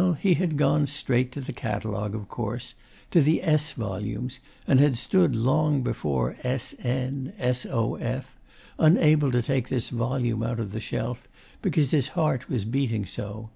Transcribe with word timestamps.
Well, 0.00 0.12
he 0.12 0.34
had 0.34 0.56
gone 0.56 0.86
straight 0.86 1.32
to 1.32 1.40
the 1.40 1.52
catalogue, 1.52 2.14
of 2.14 2.28
course 2.28 2.74
to 3.10 3.20
the 3.20 3.42
S 3.42 3.72
volumes, 3.72 4.38
and 4.64 4.78
had 4.78 4.96
stood 4.96 5.34
long 5.34 5.82
before 5.82 6.36
SN 6.44 7.32
SOF, 7.52 8.26
unable 8.78 9.32
to 9.32 9.42
take 9.42 9.66
this 9.68 9.88
volume 9.88 10.44
out 10.44 10.60
of 10.60 10.70
the 10.70 10.78
shelf, 10.78 11.26
because 11.62 11.90
his 11.90 12.06
heart 12.14 12.48
was 12.48 12.64
beating 12.64 13.06
so.... 13.06 13.50